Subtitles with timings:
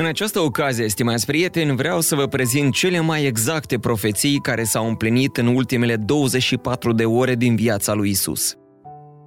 [0.00, 4.88] În această ocazie, stimați prieteni, vreau să vă prezint cele mai exacte profeții care s-au
[4.88, 8.54] împlinit în ultimele 24 de ore din viața lui Isus.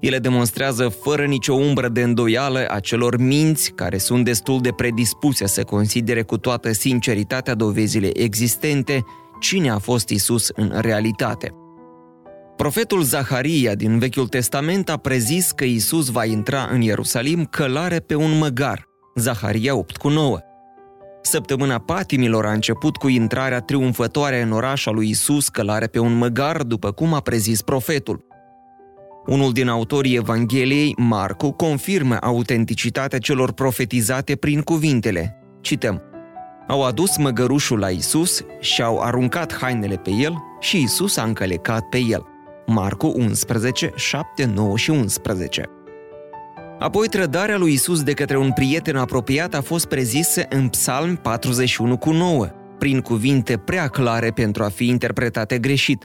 [0.00, 5.46] Ele demonstrează fără nicio umbră de îndoială a celor minți care sunt destul de predispuse
[5.46, 9.04] să considere cu toată sinceritatea dovezile existente
[9.40, 11.52] cine a fost Isus în realitate.
[12.56, 18.14] Profetul Zaharia din Vechiul Testament a prezis că Isus va intra în Ierusalim călare pe
[18.14, 20.38] un măgar, Zaharia 8 cu 9.
[21.20, 26.18] Săptămâna patimilor a început cu intrarea triumfătoare în oraș a lui Isus călare pe un
[26.18, 28.26] măgar, după cum a prezis profetul.
[29.26, 35.38] Unul din autorii Evangheliei, Marcu, confirmă autenticitatea celor profetizate prin cuvintele.
[35.60, 36.02] Cităm.
[36.68, 41.82] Au adus măgărușul la Isus și au aruncat hainele pe el și Isus a încălecat
[41.82, 42.26] pe el.
[42.66, 45.70] Marcu 11, 7, 9 și 11.
[46.78, 51.96] Apoi trădarea lui Isus de către un prieten apropiat a fost prezisă în Psalm 41
[51.96, 52.46] cu 9,
[52.78, 56.04] prin cuvinte prea clare pentru a fi interpretate greșit.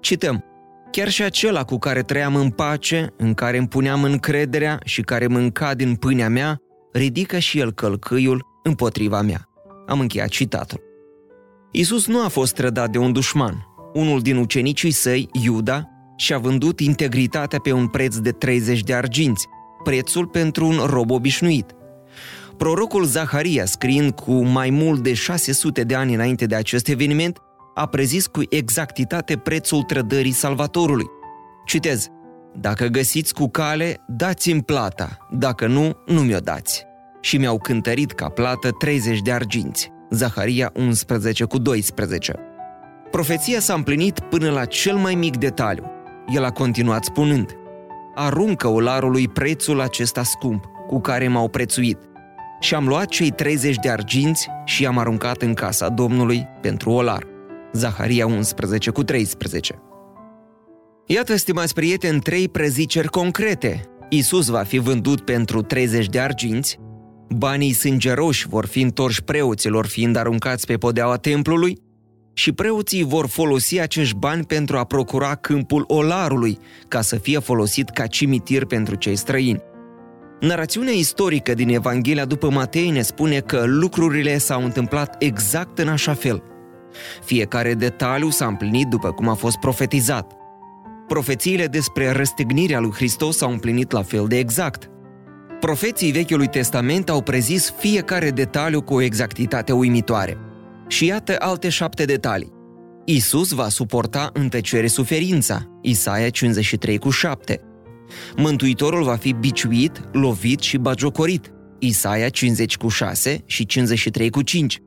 [0.00, 0.44] Cităm,
[0.90, 5.26] Chiar și acela cu care trăiam în pace, în care îmi puneam încrederea și care
[5.26, 6.58] mânca din pâinea mea,
[6.92, 9.48] ridică și el călcâiul împotriva mea.
[9.86, 10.80] Am încheiat citatul.
[11.70, 13.66] Isus nu a fost trădat de un dușman.
[13.92, 19.46] Unul din ucenicii săi, Iuda, și-a vândut integritatea pe un preț de 30 de arginți,
[19.82, 21.70] prețul pentru un rob obișnuit.
[22.56, 27.38] Prorocul Zaharia, scriind cu mai mult de 600 de ani înainte de acest eveniment,
[27.74, 31.06] a prezis cu exactitate prețul trădării Salvatorului.
[31.66, 32.08] Citez,
[32.60, 36.84] Dacă găsiți cu cale, dați-mi plata, dacă nu, nu mi-o dați.
[37.20, 39.90] Și mi-au cântărit ca plată 30 de arginți.
[40.10, 42.34] Zaharia 11 cu 12.
[43.10, 45.84] Profeția s-a împlinit până la cel mai mic detaliu.
[46.34, 47.56] El a continuat spunând,
[48.14, 51.98] aruncă olarului prețul acesta scump, cu care m-au prețuit.
[52.60, 57.26] Și am luat cei 30 de arginți și i-am aruncat în casa Domnului pentru olar.
[57.72, 59.82] Zaharia 11 cu 13.
[61.06, 63.84] Iată, stimați prieteni, trei preziceri concrete.
[64.08, 66.78] Isus va fi vândut pentru 30 de arginți,
[67.28, 71.78] banii sângeroși vor fi întorși preoților fiind aruncați pe podeaua templului
[72.32, 77.88] și preoții vor folosi acești bani pentru a procura câmpul olarului, ca să fie folosit
[77.88, 79.62] ca cimitir pentru cei străini.
[80.40, 86.14] Narațiunea istorică din Evanghelia după Matei ne spune că lucrurile s-au întâmplat exact în așa
[86.14, 86.42] fel–
[87.24, 90.32] fiecare detaliu s-a împlinit după cum a fost profetizat.
[91.08, 94.90] Profețiile despre răstignirea lui Hristos s-au împlinit la fel de exact.
[95.60, 100.38] Profeții Vechiului Testament au prezis fiecare detaliu cu o exactitate uimitoare.
[100.92, 102.52] Și iată alte șapte detalii.
[103.04, 107.60] Isus va suporta în tăcere suferința, Isaia 53 cu 7.
[108.36, 114.78] Mântuitorul va fi biciuit, lovit și bagiocorit, Isaia 50 cu 6 și 53 cu 5.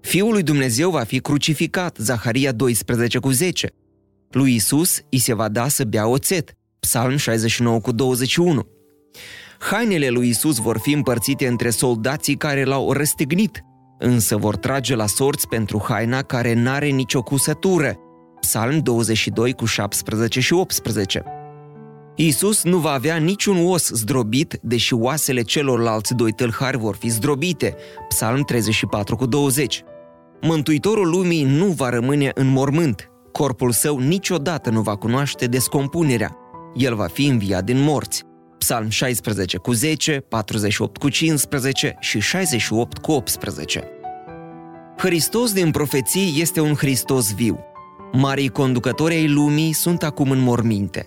[0.00, 3.68] Fiul lui Dumnezeu va fi crucificat, Zaharia 12 cu 10.
[4.30, 8.66] Lui Isus îi se va da să bea oțet, Psalm 69 cu 21.
[9.58, 13.64] Hainele lui Isus vor fi împărțite între soldații care l-au răstignit,
[13.98, 17.96] însă vor trage la sorți pentru haina care n-are nicio cusătură,
[18.40, 21.24] Psalm 22 cu 17 și 18.
[22.14, 27.74] Iisus nu va avea niciun os zdrobit, deși oasele celorlalți doi tâlhari vor fi zdrobite,
[28.08, 29.84] Psalm 34 cu 20.
[30.40, 33.10] Mântuitorul lumii nu va rămâne în mormânt.
[33.32, 36.36] Corpul său niciodată nu va cunoaște descompunerea.
[36.74, 38.25] El va fi înviat din morți.
[38.66, 43.84] Psalm 16 cu 10, 48 cu 15 și 68 cu 18.
[44.96, 47.58] Hristos din profeții este un Hristos viu.
[48.12, 51.06] Marii conducători ai lumii sunt acum în morminte.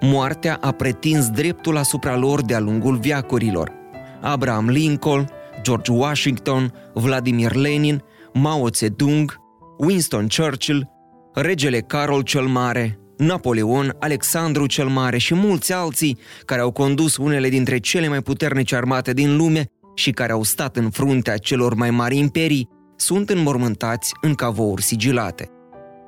[0.00, 3.72] Moartea a pretins dreptul asupra lor de-a lungul viacurilor.
[4.20, 5.28] Abraham Lincoln,
[5.62, 9.40] George Washington, Vladimir Lenin Mao Zedong,
[9.78, 10.90] Winston Churchill,
[11.34, 17.48] regele Carol cel Mare, Napoleon, Alexandru cel Mare și mulți alții care au condus unele
[17.48, 19.64] dintre cele mai puternice armate din lume
[19.94, 25.50] și care au stat în fruntea celor mai mari imperii, sunt înmormântați în cavouri sigilate.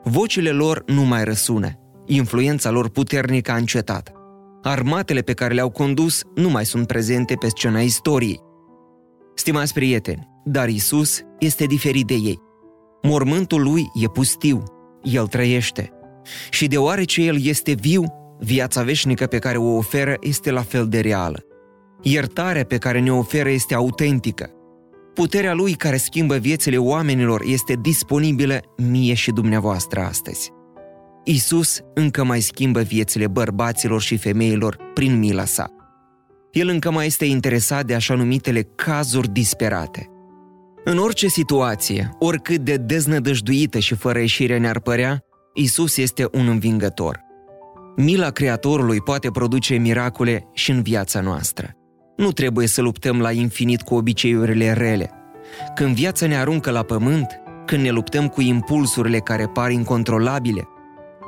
[0.02, 1.70] Vocile lor nu mai răsună,
[2.06, 4.12] influența lor puternică a încetat.
[4.62, 8.40] Armatele pe care le-au condus nu mai sunt prezente pe scena istoriei.
[9.34, 12.38] Stimați prieteni, dar Isus este diferit de ei.
[13.02, 14.62] Mormântul lui e pustiu.
[15.02, 15.92] El trăiește.
[16.50, 18.04] Și deoarece El este viu,
[18.40, 21.42] viața veșnică pe care o oferă este la fel de reală.
[22.02, 24.50] Iertarea pe care ne oferă este autentică.
[25.14, 30.50] Puterea Lui care schimbă viețile oamenilor este disponibilă mie și dumneavoastră astăzi.
[31.24, 35.72] Isus încă mai schimbă viețile bărbaților și femeilor prin mila sa.
[36.52, 40.06] El încă mai este interesat de așa numitele cazuri disperate.
[40.84, 45.22] În orice situație, oricât de deznădăjduită și fără ieșire ne-ar părea,
[45.54, 47.20] Isus este un învingător.
[47.96, 51.70] Mila Creatorului poate produce miracole și în viața noastră.
[52.16, 55.10] Nu trebuie să luptăm la infinit cu obiceiurile rele.
[55.74, 60.68] Când viața ne aruncă la pământ, când ne luptăm cu impulsurile care par incontrolabile,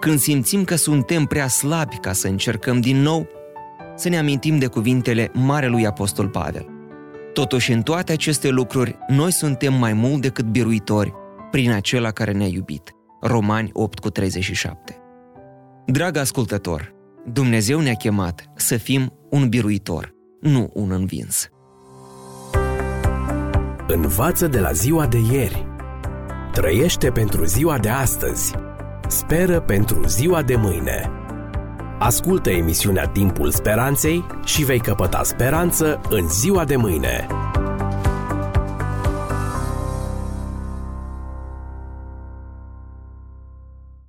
[0.00, 3.26] când simțim că suntem prea slabi ca să încercăm din nou,
[3.96, 6.67] să ne amintim de cuvintele Marelui Apostol Pavel.
[7.32, 11.12] Totuși, în toate aceste lucruri, noi suntem mai mult decât biruitori
[11.50, 12.94] prin acela care ne-a iubit.
[13.20, 14.96] Romani 8 cu 37.
[15.87, 16.94] Drag ascultător,
[17.32, 21.49] Dumnezeu ne-a chemat să fim un biruitor, nu un învins.
[23.87, 25.67] Învață de la ziua de ieri.
[26.52, 28.55] Trăiește pentru ziua de astăzi.
[29.08, 31.11] Speră pentru ziua de mâine.
[31.99, 37.26] Ascultă emisiunea Timpul Speranței și vei căpăta speranță în ziua de mâine.